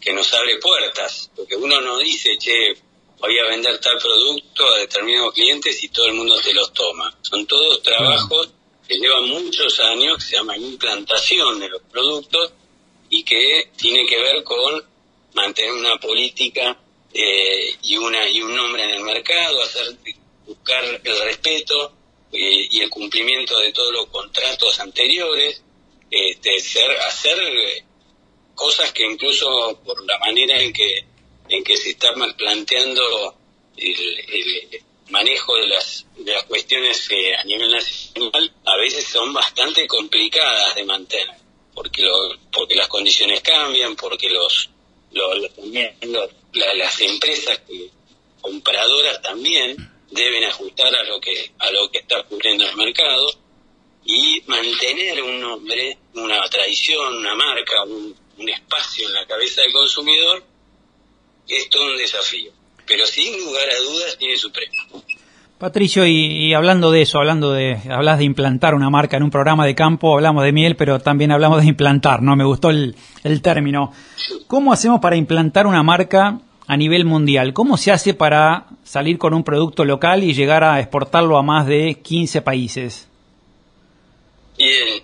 que 0.01 0.13
nos 0.13 0.33
abre 0.35 0.59
puertas, 0.59 1.31
porque 1.37 1.55
uno 1.55 1.81
no 1.81 1.99
dice, 1.99 2.37
che, 2.37 2.75
voy 3.19 3.39
a 3.39 3.45
vender 3.45 3.79
tal 3.79 3.97
producto 3.99 4.67
a 4.67 4.79
determinados 4.79 5.33
clientes 5.33 5.83
y 5.85 5.89
todo 5.89 6.07
el 6.07 6.15
mundo 6.15 6.41
te 6.41 6.53
los 6.53 6.73
toma. 6.73 7.17
Son 7.23 7.47
todos 7.47 7.81
trabajos 7.83 8.51
que 8.89 8.99
lleva 8.99 9.21
muchos 9.21 9.79
años, 9.79 10.17
que 10.17 10.25
se 10.25 10.37
llama 10.37 10.57
implantación 10.57 11.61
de 11.61 11.69
los 11.69 11.83
productos 11.83 12.53
y 13.09 13.23
que 13.23 13.71
tiene 13.77 14.05
que 14.07 14.21
ver 14.21 14.43
con 14.43 14.85
mantener 15.35 15.73
una 15.73 15.99
política 16.01 16.77
eh, 17.15 17.77
y 17.83 17.97
una 17.97 18.29
y 18.29 18.43
un 18.43 18.57
nombre 18.57 18.83
en 18.83 18.91
el 18.91 19.03
mercado, 19.03 19.63
hacer 19.63 19.97
buscar 20.45 20.85
el 20.85 21.21
respeto 21.21 21.93
eh, 22.33 22.69
y 22.71 22.81
el 22.81 22.91
cumplimiento 22.91 23.59
de 23.59 23.73
todos 23.73 23.93
los 23.93 24.07
contratos 24.07 24.79
anteriores, 24.81 25.63
este, 26.11 26.61
ser, 26.61 26.91
hacer 27.01 27.39
cosas 28.55 28.93
que 28.93 29.05
incluso 29.05 29.81
por 29.85 30.05
la 30.05 30.19
manera 30.19 30.61
en 30.61 30.73
que 30.73 31.13
en 31.49 31.63
que 31.65 31.77
se 31.77 31.91
está 31.91 32.13
planteando 32.37 33.37
el, 33.77 34.83
manejo 35.11 35.55
de 35.57 35.67
las, 35.67 36.07
de 36.17 36.33
las 36.33 36.45
cuestiones 36.45 37.07
eh, 37.11 37.35
a 37.37 37.45
nivel 37.45 37.71
nacional 37.71 38.55
a 38.65 38.77
veces 38.77 39.05
son 39.07 39.33
bastante 39.35 39.87
complicadas 39.87 40.75
de 40.75 40.85
mantener, 40.85 41.37
porque, 41.75 42.01
lo, 42.01 42.15
porque 42.51 42.75
las 42.75 42.89
condiciones 42.89 43.43
cambian, 43.43 43.95
porque 43.95 44.31
los, 44.31 44.71
las 46.53 47.01
empresas 47.01 47.61
compradoras 48.41 49.21
también 49.21 49.77
deben 50.13 50.45
ajustar 50.45 50.95
a 50.95 51.05
lo 51.05 51.21
que 51.21 51.53
a 51.59 51.71
lo 51.71 51.91
que 51.91 51.99
está 51.99 52.21
ocurriendo 52.21 52.65
en 52.65 52.71
el 52.71 52.77
mercado 52.77 53.27
y 54.05 54.43
mantener 54.47 55.23
un 55.23 55.41
nombre, 55.41 55.99
una 56.15 56.43
tradición, 56.49 57.15
una 57.19 57.35
marca, 57.35 57.85
un, 57.85 58.15
un 58.39 58.49
espacio 58.49 59.07
en 59.07 59.15
la 59.15 59.27
cabeza 59.27 59.63
del 59.63 59.73
consumidor 59.73 60.45
es 61.49 61.69
todo 61.69 61.85
un 61.85 61.97
desafío 61.97 62.53
pero 62.87 63.07
sin 63.07 63.33
lugar 63.45 63.65
a 63.71 63.83
dudas 63.83 64.17
tiene 64.19 64.37
su 64.37 64.51
premio. 64.51 64.79
Patricio, 65.59 66.05
y, 66.07 66.53
hablando 66.55 66.91
de 66.91 67.03
eso, 67.03 67.19
hablando 67.19 67.53
de, 67.53 67.79
hablas 67.89 68.19
de 68.19 68.25
implantar 68.25 68.75
una 68.75 68.91
marca 68.91 69.17
en 69.17 69.23
un 69.23 69.31
programa 69.31 69.65
de 69.65 69.77
campo, 69.77 70.13
hablamos 70.13 70.43
de 70.43 70.53
miel, 70.53 70.75
pero 70.75 70.99
también 70.99 71.31
hablamos 71.31 71.61
de 71.61 71.69
implantar, 71.69 72.21
¿no? 72.21 72.35
Me 72.35 72.45
gustó 72.45 72.71
el, 72.71 72.97
el 73.23 73.41
término. 73.43 73.93
¿Cómo 74.49 74.73
hacemos 74.73 75.01
para 75.01 75.15
implantar 75.15 75.69
una 75.69 75.85
marca 75.85 76.41
a 76.67 76.77
nivel 76.77 77.05
mundial? 77.05 77.53
¿Cómo 77.53 77.77
se 77.77 77.91
hace 77.91 78.15
para 78.15 78.67
salir 78.85 79.19
con 79.19 79.35
un 79.35 79.45
producto 79.45 79.85
local 79.85 80.23
y 80.23 80.35
llegar 80.35 80.65
a 80.65 80.81
exportarlo 80.81 81.37
a 81.37 81.43
más 81.43 81.67
de 81.67 81.99
15 82.03 82.43
países? 82.43 83.09
Bien, 84.57 85.03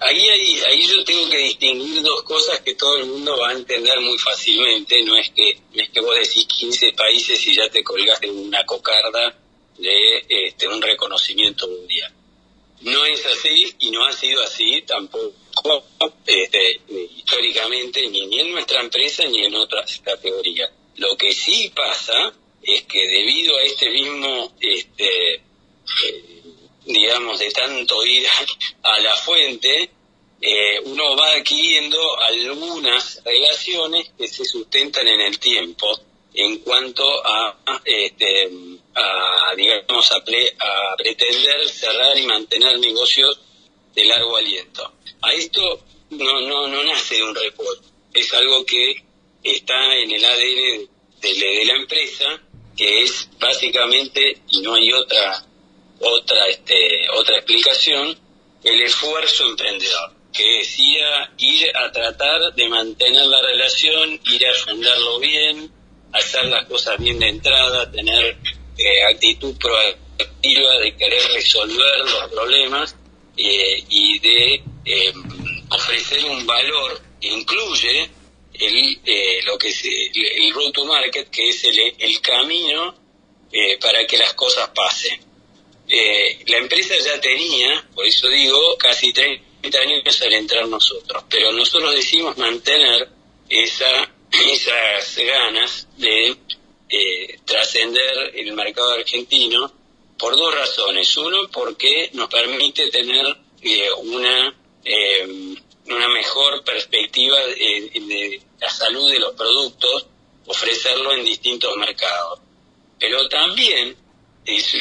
ahí, 0.00 0.28
ahí, 0.28 0.60
ahí 0.66 0.86
yo 0.86 1.04
tengo 1.04 1.28
que 1.28 1.38
distinguir 1.38 2.02
dos 2.02 2.22
cosas 2.22 2.60
que 2.60 2.74
todo 2.74 2.96
el 2.96 3.06
mundo 3.06 3.36
va 3.38 3.50
a 3.50 3.52
entender 3.52 4.00
muy 4.00 4.18
fácilmente. 4.18 5.02
No 5.04 5.16
es 5.16 5.30
que, 5.30 5.58
no 5.74 5.82
es 5.82 5.90
que 5.90 6.00
vos 6.00 6.14
decís 6.16 6.46
15 6.46 6.92
países 6.92 7.46
y 7.46 7.54
ya 7.54 7.68
te 7.70 7.84
colgas 7.84 8.22
en 8.22 8.36
una 8.36 8.64
cocarda 8.64 9.36
de 9.78 10.24
este, 10.28 10.66
un 10.68 10.82
reconocimiento 10.82 11.68
mundial. 11.68 12.12
No 12.80 13.04
es 13.04 13.24
así 13.26 13.74
y 13.80 13.90
no 13.90 14.04
ha 14.04 14.12
sido 14.12 14.40
así 14.42 14.82
tampoco 14.86 15.34
este, 16.26 16.80
históricamente 17.16 18.08
ni 18.08 18.40
en 18.40 18.52
nuestra 18.52 18.80
empresa 18.80 19.24
ni 19.26 19.44
en 19.44 19.54
otras 19.54 20.00
categorías. 20.04 20.70
Lo 20.98 21.16
que 21.16 21.32
sí 21.32 21.72
pasa 21.74 22.32
es 22.62 22.82
que 22.82 22.98
debido 22.98 23.56
a 23.56 23.62
este 23.62 23.90
mismo, 23.90 24.52
este, 24.60 25.34
eh, 25.34 25.42
digamos, 26.84 27.38
de 27.38 27.50
tanto 27.50 28.04
ir 28.04 28.26
a 28.82 28.98
la 29.00 29.14
fuente, 29.16 29.90
eh, 30.40 30.80
uno 30.84 31.16
va 31.16 31.32
adquiriendo 31.32 32.20
algunas 32.20 33.22
relaciones 33.24 34.10
que 34.16 34.28
se 34.28 34.44
sustentan 34.44 35.06
en 35.06 35.20
el 35.20 35.38
tiempo 35.38 36.00
en 36.34 36.58
cuanto 36.58 37.04
a, 37.26 37.82
este, 37.84 38.50
a 38.94 39.54
digamos, 39.56 40.12
a, 40.12 40.24
pretender 40.96 41.68
cerrar 41.68 42.18
y 42.18 42.26
mantener 42.26 42.78
negocios 42.78 43.40
de 43.94 44.04
largo 44.04 44.36
aliento. 44.36 44.92
A 45.22 45.32
esto 45.32 45.80
no, 46.10 46.40
no, 46.40 46.68
no 46.68 46.84
nace 46.84 47.22
un 47.22 47.34
recuerdo, 47.34 47.82
es 48.12 48.32
algo 48.34 48.64
que 48.64 49.07
está 49.42 49.96
en 49.96 50.10
el 50.10 50.24
ADN 50.24 50.88
de, 51.20 51.64
la 51.64 51.74
empresa, 51.74 52.42
que 52.76 53.02
es 53.02 53.28
básicamente, 53.38 54.42
y 54.50 54.60
no 54.60 54.74
hay 54.74 54.92
otra, 54.92 55.44
otra, 56.00 56.46
este, 56.48 57.08
otra 57.10 57.36
explicación, 57.36 58.18
el 58.64 58.82
esfuerzo 58.82 59.48
emprendedor 59.48 60.18
que 60.32 60.58
decía 60.58 61.32
ir 61.38 61.76
a 61.76 61.90
tratar 61.90 62.54
de 62.54 62.68
mantener 62.68 63.26
la 63.26 63.40
relación, 63.42 64.20
ir 64.30 64.46
a 64.46 64.50
agendarlo 64.50 65.18
bien, 65.18 65.72
hacer 66.12 66.44
las 66.46 66.66
cosas 66.66 66.98
bien 66.98 67.18
de 67.18 67.28
entrada, 67.28 67.90
tener 67.90 68.36
eh, 68.78 69.04
actitud 69.12 69.56
proactiva 69.56 70.78
de 70.80 70.96
querer 70.96 71.22
resolver 71.32 71.98
los 72.04 72.30
problemas 72.30 72.96
eh, 73.36 73.84
y 73.88 74.18
de 74.18 74.54
eh, 74.84 75.12
ofrecer 75.70 76.24
un 76.24 76.46
valor 76.46 77.00
que 77.20 77.28
incluye 77.28 78.10
el, 78.58 79.44
lo 79.44 79.58
que 79.58 79.68
es 79.68 79.84
el, 79.84 80.52
road 80.54 80.72
to 80.72 80.84
market, 80.84 81.30
que 81.30 81.48
es 81.48 81.64
el, 81.64 81.94
el 81.98 82.20
camino 82.20 82.94
para 83.80 84.06
que 84.06 84.18
las 84.18 84.34
cosas 84.34 84.70
pasen. 84.74 85.20
la 86.46 86.58
empresa 86.58 86.94
ya 86.98 87.20
tenía, 87.20 87.88
por 87.94 88.06
eso 88.06 88.28
digo, 88.28 88.76
casi 88.78 89.12
30 89.12 89.78
años 89.78 90.22
al 90.22 90.32
entrar 90.34 90.68
nosotros, 90.68 91.24
pero 91.30 91.52
nosotros 91.52 91.94
decimos 91.94 92.36
mantener 92.36 93.08
esa 93.48 94.14
esas 94.46 95.16
ganas 95.18 95.88
de 95.96 96.36
eh, 96.88 97.38
trascender 97.44 98.32
el 98.34 98.52
mercado 98.52 98.92
argentino 98.92 99.72
por 100.18 100.34
dos 100.36 100.54
razones. 100.54 101.16
Uno, 101.16 101.48
porque 101.50 102.10
nos 102.14 102.28
permite 102.28 102.90
tener 102.90 103.26
una 104.02 104.54
una 105.86 106.08
mejor 106.08 106.64
perspectiva 106.64 107.38
de 107.46 108.40
salud 108.88 109.10
de 109.10 109.18
los 109.18 109.34
productos, 109.34 110.06
ofrecerlo 110.46 111.12
en 111.12 111.24
distintos 111.24 111.76
mercados. 111.76 112.40
Pero 112.98 113.28
también 113.28 113.94
es, 114.46 114.74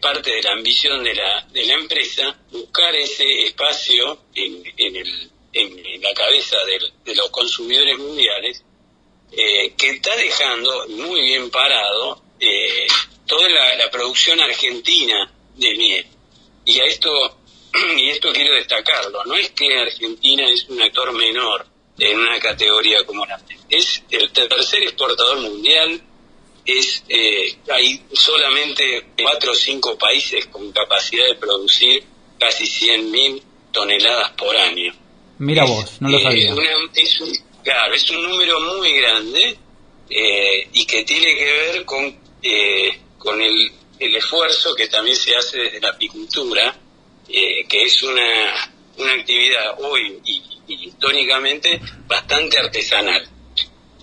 parte 0.00 0.30
de 0.30 0.42
la 0.42 0.52
ambición 0.52 1.02
de 1.02 1.14
la, 1.14 1.46
de 1.50 1.64
la 1.64 1.74
empresa 1.74 2.38
buscar 2.50 2.94
ese 2.94 3.46
espacio 3.46 4.18
en, 4.34 4.62
en, 4.76 4.96
el, 4.96 5.30
en, 5.52 6.02
la 6.02 6.12
cabeza 6.12 6.56
de 7.04 7.14
los 7.14 7.30
consumidores 7.30 7.98
mundiales 7.98 8.62
eh, 9.32 9.72
que 9.76 9.90
está 9.90 10.14
dejando 10.16 10.88
muy 10.88 11.22
bien 11.22 11.50
parado 11.50 12.22
eh, 12.38 12.86
toda 13.26 13.48
la, 13.48 13.74
la 13.76 13.90
producción 13.90 14.40
argentina 14.40 15.32
de 15.56 15.76
miel. 15.76 16.06
Y 16.64 16.80
a 16.80 16.84
esto 16.84 17.10
y 17.96 18.10
esto 18.10 18.32
quiero 18.32 18.54
destacarlo, 18.54 19.24
no 19.24 19.34
es 19.34 19.50
que 19.50 19.78
Argentina 19.78 20.46
es 20.48 20.68
un 20.68 20.82
actor 20.82 21.12
menor 21.12 21.71
en 22.10 22.18
una 22.18 22.38
categoría 22.38 23.04
como 23.04 23.24
la 23.26 23.40
es 23.68 24.02
el 24.10 24.30
tercer 24.32 24.82
exportador 24.82 25.40
mundial, 25.40 26.02
es 26.64 27.04
eh, 27.08 27.56
hay 27.72 28.02
solamente 28.12 29.06
cuatro 29.20 29.52
o 29.52 29.54
cinco 29.54 29.96
países 29.96 30.46
con 30.46 30.70
capacidad 30.72 31.24
de 31.26 31.36
producir 31.36 32.04
casi 32.38 32.64
100.000 32.64 33.42
toneladas 33.72 34.32
por 34.32 34.56
año. 34.56 34.92
Mira 35.38 35.64
vos, 35.64 36.00
no 36.00 36.08
lo 36.08 36.18
eh, 36.18 36.22
sabía. 36.22 36.54
es 36.94 37.20
un, 37.20 37.32
claro, 37.62 37.94
es 37.94 38.10
un 38.10 38.22
número 38.22 38.60
muy 38.60 38.92
grande 39.00 39.56
eh, 40.10 40.68
y 40.72 40.84
que 40.84 41.04
tiene 41.04 41.34
que 41.36 41.44
ver 41.44 41.84
con, 41.84 42.18
con 43.18 43.40
el, 43.40 43.72
el 43.98 44.16
esfuerzo 44.16 44.74
que 44.74 44.88
también 44.88 45.16
se 45.16 45.34
hace 45.36 45.58
desde 45.58 45.80
la 45.80 45.90
apicultura 45.90 46.76
eh, 47.28 47.64
que 47.68 47.84
es 47.84 48.02
una, 48.02 48.70
una 48.98 49.12
actividad 49.14 49.74
hoy 49.78 50.20
y, 50.24 50.42
históricamente 50.80 51.80
bastante 52.06 52.58
artesanal. 52.58 53.28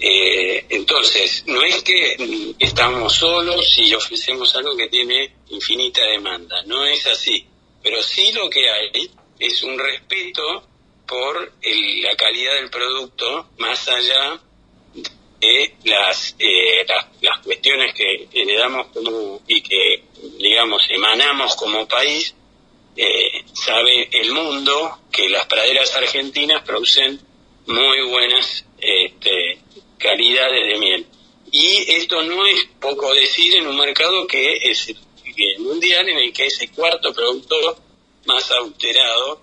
Eh, 0.01 0.65
entonces, 0.69 1.43
no 1.47 1.61
es 1.63 1.83
que 1.83 2.55
estamos 2.57 3.13
solos 3.13 3.77
y 3.79 3.93
ofrecemos 3.93 4.55
algo 4.55 4.75
que 4.77 4.87
tiene 4.87 5.35
infinita 5.49 6.01
demanda, 6.03 6.63
no 6.65 6.85
es 6.85 7.05
así, 7.07 7.45
pero 7.83 8.01
sí 8.01 8.31
lo 8.31 8.49
que 8.49 8.69
hay 8.69 9.11
es 9.37 9.61
un 9.63 9.77
respeto 9.77 10.63
por 11.05 11.53
la 11.61 12.15
calidad 12.15 12.55
del 12.55 12.69
producto 12.69 13.49
más 13.57 13.87
allá 13.89 14.39
de 15.41 15.73
las, 15.85 16.35
eh, 16.37 16.85
las, 17.21 17.39
cuestiones 17.39 17.93
que, 17.93 18.27
que, 18.31 18.45
le 18.45 18.57
damos 18.57 18.87
como 18.87 19.41
y 19.47 19.61
que, 19.61 20.03
digamos, 20.37 20.83
emanamos 20.89 21.55
como 21.55 21.87
país 21.87 22.35
eh, 22.95 23.28
sabe 23.63 24.09
el 24.11 24.31
mundo 24.31 24.99
que 25.11 25.29
las 25.29 25.45
praderas 25.45 25.95
argentinas 25.95 26.63
producen 26.63 27.19
muy 27.67 28.01
buenas 28.09 28.65
este, 28.79 29.59
calidades 29.97 30.67
de 30.67 30.79
miel. 30.79 31.05
Y 31.51 31.91
esto 31.93 32.21
no 32.23 32.45
es 32.45 32.67
poco 32.79 33.13
decir 33.13 33.57
en 33.57 33.67
un 33.67 33.77
mercado 33.77 34.25
que 34.27 34.71
es 34.71 34.89
el 34.89 35.59
mundial, 35.59 36.07
en 36.09 36.17
el 36.17 36.33
que 36.33 36.45
es 36.45 36.61
el 36.61 36.71
cuarto 36.71 37.13
producto 37.13 37.55
más 38.25 38.49
alterado 38.51 39.41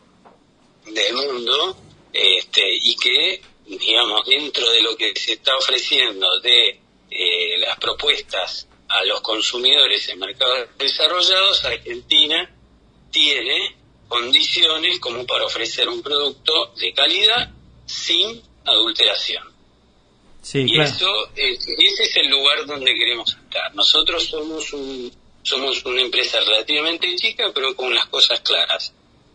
del 0.86 1.14
mundo, 1.14 1.76
este, 2.12 2.62
y 2.82 2.96
que, 2.96 3.40
digamos, 3.66 4.26
dentro 4.26 4.70
de 4.70 4.82
lo 4.82 4.96
que 4.96 5.14
se 5.16 5.32
está 5.32 5.56
ofreciendo 5.56 6.26
de 6.40 6.80
eh, 7.10 7.58
las 7.58 7.78
propuestas 7.78 8.68
a 8.88 9.04
los 9.04 9.20
consumidores 9.20 10.08
en 10.08 10.18
mercados 10.18 10.68
desarrollados, 10.78 11.64
Argentina 11.64 12.50
tiene 13.10 13.76
condiciones 14.08 14.98
como 15.00 15.26
para 15.26 15.44
ofrecer 15.44 15.88
un 15.88 16.02
producto 16.02 16.72
de 16.78 16.92
calidad 16.92 17.50
sin 17.86 18.42
adulteración. 18.64 19.44
y 20.52 20.80
eso, 20.80 21.10
ese 21.34 22.02
es 22.02 22.16
el 22.16 22.28
lugar 22.28 22.66
donde 22.66 22.94
queremos 22.94 23.30
estar. 23.30 23.74
Nosotros 23.74 24.24
somos 24.24 24.72
un, 24.72 25.12
somos 25.42 25.84
una 25.84 26.02
empresa 26.02 26.38
relativamente 26.40 27.14
chica, 27.16 27.50
pero 27.54 27.74
con 27.74 27.94
las 27.94 28.06
cosas 28.06 28.40
claras. 28.40 28.92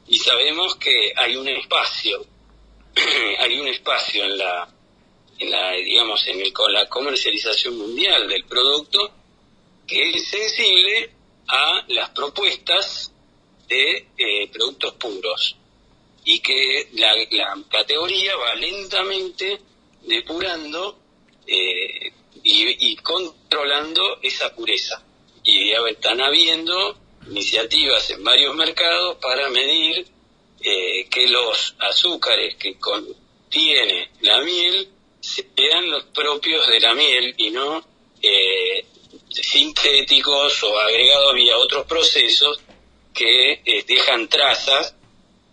Y 0.08 0.20
sabemos 0.20 0.76
que 0.76 1.14
hay 1.16 1.36
un 1.36 1.48
espacio, 1.48 2.26
hay 3.40 3.60
un 3.60 3.68
espacio 3.68 4.24
en 4.26 4.38
la, 4.38 4.70
en 5.40 5.52
la 5.52 5.72
digamos, 5.72 6.28
en 6.28 6.42
el, 6.42 6.54
la 6.70 6.88
comercialización 6.88 7.78
mundial 7.78 8.28
del 8.28 8.46
producto 8.46 9.12
que 9.88 10.10
es 10.10 10.28
sensible 10.30 11.12
a 11.48 11.84
las 11.90 12.10
propuestas 12.12 13.11
de 13.72 14.08
eh, 14.18 14.50
productos 14.52 14.96
puros 14.96 15.56
y 16.26 16.40
que 16.40 16.90
la, 16.94 17.14
categoría 17.70 18.36
va 18.36 18.54
lentamente 18.56 19.60
depurando 20.02 21.00
eh, 21.48 22.12
y, 22.44 22.96
controlando 22.98 24.20
esa 24.22 24.54
pureza. 24.54 25.02
Y 25.44 25.70
ya 25.70 25.78
están 25.90 26.22
habiendo 26.22 26.98
iniciativas 27.28 28.10
en 28.12 28.24
varios 28.24 28.54
mercados 28.56 29.18
para 29.22 29.50
medir 29.50 30.06
eh, 30.64 31.08
que 31.10 31.28
los 31.28 31.76
azúcares 31.80 32.56
que 32.56 32.78
contiene 32.78 34.12
la 34.20 34.42
miel 34.42 34.90
sean 35.22 35.90
los 35.90 36.04
propios 36.06 36.68
de 36.68 36.80
la 36.80 36.94
miel 36.94 37.34
y 37.38 37.52
no 37.52 37.90
sintéticos 39.30 40.64
o 40.64 40.80
agregados 40.80 41.34
vía 41.34 41.58
otros 41.58 41.86
procesos 41.86 42.60
que 43.14 43.62
eh, 43.66 43.84
dejan 43.88 44.28
trazas 44.28 44.96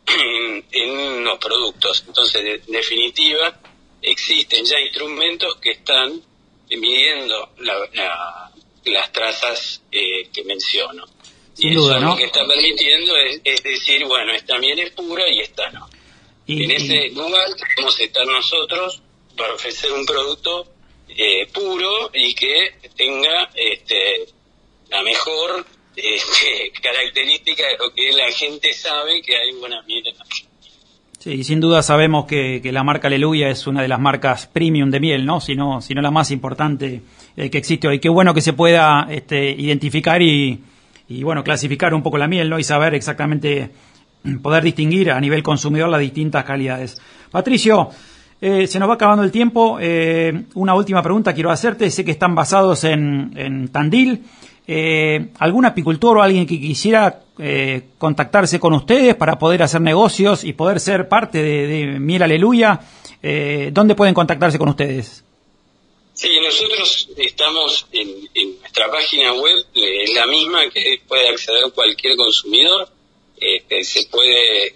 en, 0.72 1.24
los 1.24 1.38
productos. 1.38 2.04
Entonces, 2.06 2.42
de, 2.42 2.58
definitiva, 2.72 3.60
existen 4.02 4.64
ya 4.64 4.78
instrumentos 4.80 5.56
que 5.56 5.72
están 5.72 6.22
midiendo 6.70 7.50
las 8.84 9.12
trazas 9.12 9.82
eh, 9.90 10.28
que 10.32 10.44
menciono. 10.44 11.04
y 11.56 11.72
eso 11.72 11.98
lo 11.98 12.16
que 12.16 12.24
está 12.24 12.46
permitiendo 12.46 13.12
es, 13.44 13.62
decir, 13.62 14.04
bueno, 14.04 14.32
esta 14.32 14.58
miel 14.58 14.78
es 14.78 14.90
pura 14.90 15.28
y 15.28 15.40
esta 15.40 15.70
no. 15.70 15.88
en 16.46 16.70
ese 16.70 17.08
lugar 17.10 17.48
queremos 17.56 17.98
estar 17.98 18.26
nosotros 18.26 19.02
para 19.36 19.54
ofrecer 19.54 19.92
un 19.92 20.04
producto 20.04 20.66
eh, 21.08 21.46
puro 21.52 22.10
y 22.12 22.34
que 22.34 22.74
tenga 22.96 23.50
este, 23.54 24.26
la 24.90 25.02
mejor 25.02 25.64
este, 25.98 26.72
característica 26.82 27.66
de 27.66 27.78
lo 27.78 27.92
que 27.92 28.12
la 28.12 28.30
gente 28.30 28.72
sabe 28.72 29.20
que 29.22 29.36
hay 29.36 29.52
buena 29.58 29.82
miel 29.82 30.06
en 30.06 30.20
Argentina. 30.20 30.48
Sí, 31.18 31.42
sin 31.42 31.58
duda 31.58 31.82
sabemos 31.82 32.26
que, 32.26 32.60
la 32.72 32.84
marca 32.84 33.08
Aleluya 33.08 33.48
es 33.48 33.66
una 33.66 33.82
de 33.82 33.88
las 33.88 33.98
marcas 33.98 34.46
premium 34.46 34.90
de 34.90 35.00
miel, 35.00 35.26
¿no? 35.26 35.40
Sino, 35.40 35.80
sino 35.80 36.00
la 36.00 36.12
más 36.12 36.30
importante 36.30 37.02
eh, 37.36 37.50
que 37.50 37.58
existe 37.58 37.88
hoy. 37.88 37.98
Qué 37.98 38.08
bueno 38.08 38.32
que 38.32 38.40
se 38.40 38.52
pueda 38.52 39.08
este, 39.10 39.50
identificar 39.50 40.22
y, 40.22 40.62
y, 41.08 41.22
bueno, 41.24 41.42
clasificar 41.42 41.92
un 41.92 42.04
poco 42.04 42.18
la 42.18 42.28
miel, 42.28 42.48
¿no? 42.48 42.58
Y 42.60 42.64
saber 42.64 42.94
exactamente, 42.94 43.70
poder 44.42 44.62
distinguir 44.62 45.10
a 45.10 45.20
nivel 45.20 45.42
consumidor 45.42 45.88
las 45.88 46.00
distintas 46.00 46.44
calidades. 46.44 46.96
Patricio, 47.32 47.90
eh, 48.40 48.68
se 48.68 48.78
nos 48.78 48.88
va 48.88 48.94
acabando 48.94 49.24
el 49.24 49.32
tiempo. 49.32 49.78
Eh, 49.80 50.44
una 50.54 50.74
última 50.74 51.02
pregunta 51.02 51.34
quiero 51.34 51.50
hacerte. 51.50 51.90
Sé 51.90 52.04
que 52.04 52.12
están 52.12 52.36
basados 52.36 52.84
en, 52.84 53.32
en 53.36 53.68
Tandil. 53.68 54.22
Eh, 54.70 55.28
algún 55.38 55.64
apicultor 55.64 56.18
o 56.18 56.22
alguien 56.22 56.46
que 56.46 56.60
quisiera 56.60 57.22
eh, 57.38 57.84
contactarse 57.96 58.60
con 58.60 58.74
ustedes 58.74 59.14
para 59.14 59.38
poder 59.38 59.62
hacer 59.62 59.80
negocios 59.80 60.44
y 60.44 60.52
poder 60.52 60.78
ser 60.78 61.08
parte 61.08 61.42
de, 61.42 61.98
Miel 61.98 62.22
Aleluya, 62.22 62.78
eh, 63.22 63.70
¿dónde 63.72 63.94
pueden 63.94 64.12
contactarse 64.12 64.58
con 64.58 64.68
ustedes? 64.68 65.24
Sí, 66.12 66.28
nosotros 66.44 67.08
estamos 67.16 67.86
en, 67.92 68.58
nuestra 68.60 68.90
página 68.90 69.32
web, 69.32 69.56
es 69.74 70.12
la 70.12 70.26
misma 70.26 70.68
que 70.68 71.00
puede 71.08 71.30
acceder 71.30 71.72
cualquier 71.74 72.18
consumidor. 72.18 72.90
Este, 73.40 73.82
se 73.84 74.04
puede 74.10 74.74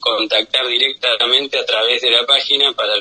contactar 0.00 0.66
directamente 0.66 1.58
a 1.58 1.64
través 1.64 2.02
de 2.02 2.10
la 2.10 2.26
página 2.26 2.74
para 2.74 2.92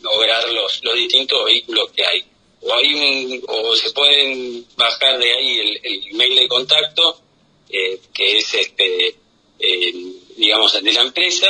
lograr 0.00 0.48
los, 0.52 0.84
los 0.84 0.94
distintos 0.94 1.44
vehículos 1.44 1.90
que 1.90 2.06
hay 2.06 2.24
o 2.60 2.74
hay 2.74 2.94
un, 2.94 3.44
o 3.46 3.76
se 3.76 3.90
pueden 3.92 4.66
bajar 4.76 5.18
de 5.18 5.32
ahí 5.32 5.60
el, 5.60 5.80
el 5.82 6.08
email 6.08 6.36
de 6.36 6.48
contacto 6.48 7.20
eh, 7.68 8.00
que 8.12 8.38
es 8.38 8.54
este 8.54 9.14
digamos 10.36 10.72
de 10.72 10.92
la 10.92 11.02
empresa 11.02 11.46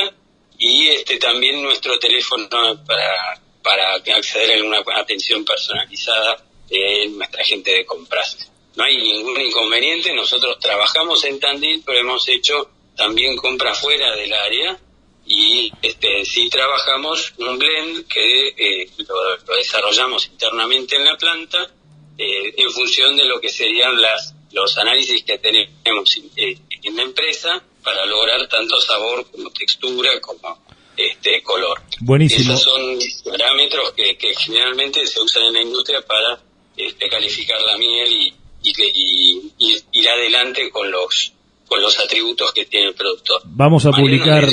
y 0.57 0.87
este 0.87 1.17
también 1.17 1.61
nuestro 1.61 1.97
teléfono 1.99 2.49
para 2.85 3.41
para 3.61 3.93
acceder 3.93 4.59
a 4.59 4.63
una 4.63 4.83
atención 4.95 5.45
personalizada 5.45 6.43
de 6.69 7.07
nuestra 7.09 7.43
gente 7.43 7.71
de 7.71 7.85
compras. 7.85 8.49
No 8.75 8.83
hay 8.83 8.97
ningún 8.97 9.39
inconveniente 9.41 10.13
nosotros 10.13 10.59
trabajamos 10.59 11.23
en 11.25 11.39
Tandil 11.39 11.83
pero 11.85 11.99
hemos 11.99 12.27
hecho 12.27 12.69
también 12.95 13.37
compras 13.37 13.79
fuera 13.79 14.15
del 14.15 14.33
área 14.33 14.79
y 15.29 15.71
este, 15.83 16.25
sí 16.25 16.49
trabajamos 16.49 17.33
un 17.37 17.57
blend 17.59 18.07
que 18.07 18.47
eh, 18.57 18.89
lo, 19.07 19.55
desarrollamos 19.55 20.25
internamente 20.25 20.95
en 20.95 21.05
la 21.05 21.15
planta 21.17 21.69
eh, 22.17 22.53
en 22.57 22.71
función 22.71 23.15
de 23.15 23.25
lo 23.25 23.39
que 23.39 23.49
serían 23.49 24.01
las 24.01 24.33
los 24.51 24.75
análisis 24.79 25.23
que 25.23 25.37
tenemos 25.37 26.17
eh, 26.35 26.57
en 26.81 26.95
la 26.95 27.03
empresa 27.03 27.63
para 27.83 28.05
lograr 28.07 28.47
tanto 28.47 28.81
sabor 28.81 29.29
como 29.29 29.51
textura 29.51 30.19
como 30.19 30.57
este 30.97 31.43
color. 31.43 31.79
Buenísimo. 31.99 32.55
Esos 32.55 32.63
son 32.63 32.99
parámetros 33.31 33.93
que, 33.93 34.17
generalmente 34.35 35.05
se 35.05 35.21
usan 35.21 35.43
en 35.43 35.53
la 35.53 35.61
industria 35.61 36.01
para 36.01 36.41
este, 36.75 37.07
calificar 37.07 37.61
la 37.61 37.77
miel 37.77 38.11
y, 38.11 38.33
ir 39.91 40.09
adelante 40.09 40.69
con 40.69 40.91
los 40.91 41.33
con 41.69 41.81
los 41.81 41.97
atributos 41.99 42.51
que 42.51 42.65
tiene 42.65 42.87
el 42.87 42.95
productor. 42.95 43.41
Vamos 43.45 43.85
a 43.85 43.91
publicar. 43.91 44.43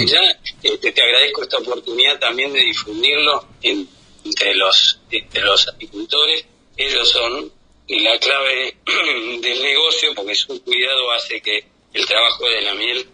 Este, 0.62 0.92
te 0.92 1.02
agradezco 1.02 1.42
esta 1.42 1.58
oportunidad 1.58 2.18
también 2.20 2.52
de 2.52 2.60
difundirlo 2.60 3.48
entre 3.62 4.54
los 4.54 5.00
entre 5.10 5.40
los 5.42 5.66
apicultores. 5.68 6.46
Ellos 6.76 7.08
son 7.08 7.50
la 7.88 8.18
clave 8.18 8.76
del 9.40 9.62
negocio 9.62 10.10
porque 10.14 10.34
su 10.34 10.62
cuidado 10.62 11.10
hace 11.12 11.40
que 11.40 11.64
el 11.94 12.06
trabajo 12.06 12.44
de 12.46 12.60
la 12.60 12.74
miel 12.74 13.06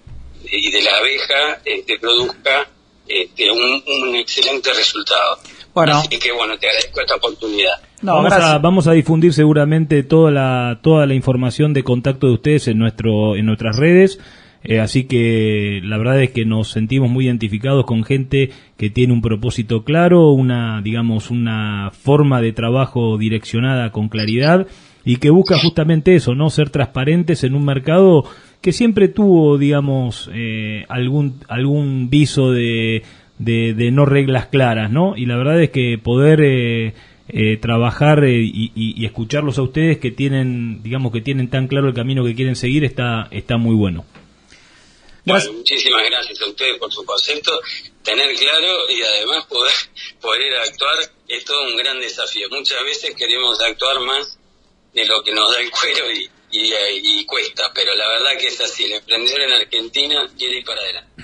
y 0.44 0.70
de 0.70 0.82
la 0.82 0.98
abeja 0.98 1.62
este, 1.64 1.98
produzca 1.98 2.68
este, 3.06 3.50
un, 3.50 4.16
excelente 4.16 4.72
resultado. 4.72 5.38
Bueno. 5.74 5.96
Así 5.96 6.18
que 6.18 6.32
bueno, 6.32 6.58
te 6.58 6.66
agradezco 6.68 7.00
esta 7.00 7.16
oportunidad. 7.16 7.72
vamos, 8.02 8.32
a, 8.32 8.58
vamos 8.58 8.86
a 8.86 8.92
difundir 8.92 9.32
seguramente 9.32 10.02
toda 10.02 10.30
la, 10.30 10.80
toda 10.82 11.06
la 11.06 11.14
información 11.14 11.72
de 11.72 11.82
contacto 11.82 12.26
de 12.26 12.34
ustedes 12.34 12.68
en, 12.68 12.78
nuestro, 12.78 13.36
en 13.36 13.46
nuestras 13.46 13.76
redes. 13.76 14.18
Eh, 14.64 14.78
así 14.78 15.04
que 15.04 15.80
la 15.82 15.98
verdad 15.98 16.22
es 16.22 16.30
que 16.30 16.44
nos 16.44 16.70
sentimos 16.70 17.10
muy 17.10 17.26
identificados 17.26 17.84
con 17.84 18.04
gente 18.04 18.50
que 18.76 18.90
tiene 18.90 19.12
un 19.12 19.20
propósito 19.20 19.82
claro, 19.82 20.30
una, 20.30 20.80
digamos, 20.82 21.30
una 21.30 21.90
forma 21.90 22.40
de 22.40 22.52
trabajo 22.52 23.18
direccionada 23.18 23.90
con 23.90 24.08
claridad 24.08 24.68
y 25.04 25.16
que 25.16 25.30
busca 25.30 25.58
justamente 25.58 26.14
eso, 26.14 26.36
no 26.36 26.48
ser 26.48 26.70
transparentes 26.70 27.42
en 27.42 27.56
un 27.56 27.64
mercado 27.64 28.24
que 28.60 28.72
siempre 28.72 29.08
tuvo, 29.08 29.58
digamos, 29.58 30.30
eh, 30.32 30.84
algún, 30.88 31.40
algún 31.48 32.08
viso 32.08 32.52
de, 32.52 33.02
de, 33.44 33.90
no 33.92 34.04
reglas 34.04 34.46
claras, 34.46 34.90
¿no? 34.90 35.16
Y 35.16 35.26
la 35.26 35.36
verdad 35.36 35.62
es 35.62 35.70
que 35.70 35.98
poder 36.02 36.40
eh, 36.42 36.94
eh, 37.28 37.56
trabajar 37.60 38.24
y, 38.28 38.72
y, 38.74 39.04
escucharlos 39.04 39.58
a 39.58 39.62
ustedes 39.62 39.98
que 39.98 40.10
tienen, 40.10 40.82
digamos, 40.82 41.12
que 41.12 41.20
tienen 41.20 41.48
tan 41.48 41.68
claro 41.68 41.88
el 41.88 41.94
camino 41.94 42.24
que 42.24 42.34
quieren 42.34 42.56
seguir 42.56 42.84
está, 42.84 43.28
está 43.30 43.56
muy 43.56 43.74
bueno. 43.74 44.04
Bueno, 45.24 45.52
muchísimas 45.52 46.04
gracias 46.04 46.40
a 46.40 46.48
ustedes 46.48 46.78
por 46.78 46.92
su 46.92 47.04
concepto. 47.04 47.60
Tener 48.02 48.34
claro 48.34 48.90
y 48.90 49.02
además 49.02 49.46
poder, 49.46 49.72
poder 50.20 50.54
actuar 50.58 50.98
es 51.28 51.44
todo 51.44 51.62
un 51.62 51.76
gran 51.76 52.00
desafío. 52.00 52.48
Muchas 52.50 52.82
veces 52.84 53.14
queremos 53.14 53.60
actuar 53.62 54.00
más 54.00 54.38
de 54.92 55.06
lo 55.06 55.22
que 55.22 55.32
nos 55.32 55.54
da 55.54 55.60
el 55.60 55.70
cuero 55.70 56.10
y, 56.10 56.28
y, 56.50 57.24
cuesta, 57.24 57.70
pero 57.74 57.94
la 57.94 58.08
verdad 58.08 58.38
que 58.38 58.48
es 58.48 58.60
así, 58.60 58.84
el 58.84 58.92
emprendedor 58.92 59.40
en 59.40 59.52
Argentina 59.52 60.28
quiere 60.36 60.58
ir 60.58 60.64
para 60.64 60.80
adelante. 60.82 61.22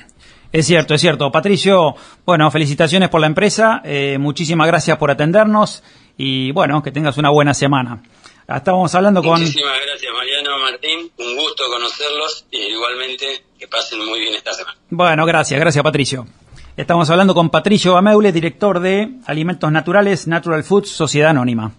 Es 0.50 0.66
cierto, 0.66 0.94
es 0.94 1.00
cierto. 1.00 1.30
Patricio, 1.30 1.94
bueno, 2.24 2.50
felicitaciones 2.50 3.10
por 3.10 3.20
la 3.20 3.26
empresa, 3.26 3.82
eh, 3.84 4.16
muchísimas 4.18 4.66
gracias 4.66 4.96
por 4.96 5.10
atendernos 5.10 5.82
y 6.16 6.52
bueno, 6.52 6.82
que 6.82 6.90
tengas 6.90 7.18
una 7.18 7.30
buena 7.30 7.52
semana. 7.52 8.02
Estábamos 8.48 8.94
hablando 8.94 9.22
con... 9.22 9.40
Muchísimas 9.40 9.76
gracias 9.84 10.10
Mariano, 10.12 10.58
Martín, 10.58 11.10
un 11.18 11.36
gusto 11.36 11.64
conocerlos 11.70 12.46
y 12.50 12.58
igualmente 12.58 13.44
que 13.58 13.68
pasen 13.68 14.04
muy 14.06 14.20
bien 14.20 14.34
esta 14.34 14.54
semana. 14.54 14.78
Bueno, 14.88 15.26
gracias, 15.26 15.60
gracias 15.60 15.84
Patricio. 15.84 16.26
Estamos 16.74 17.10
hablando 17.10 17.34
con 17.34 17.50
Patricio 17.50 17.96
Ameule, 17.98 18.32
director 18.32 18.80
de 18.80 19.16
Alimentos 19.26 19.70
Naturales 19.70 20.26
Natural 20.26 20.64
Foods, 20.64 20.88
Sociedad 20.88 21.30
Anónima. 21.30 21.72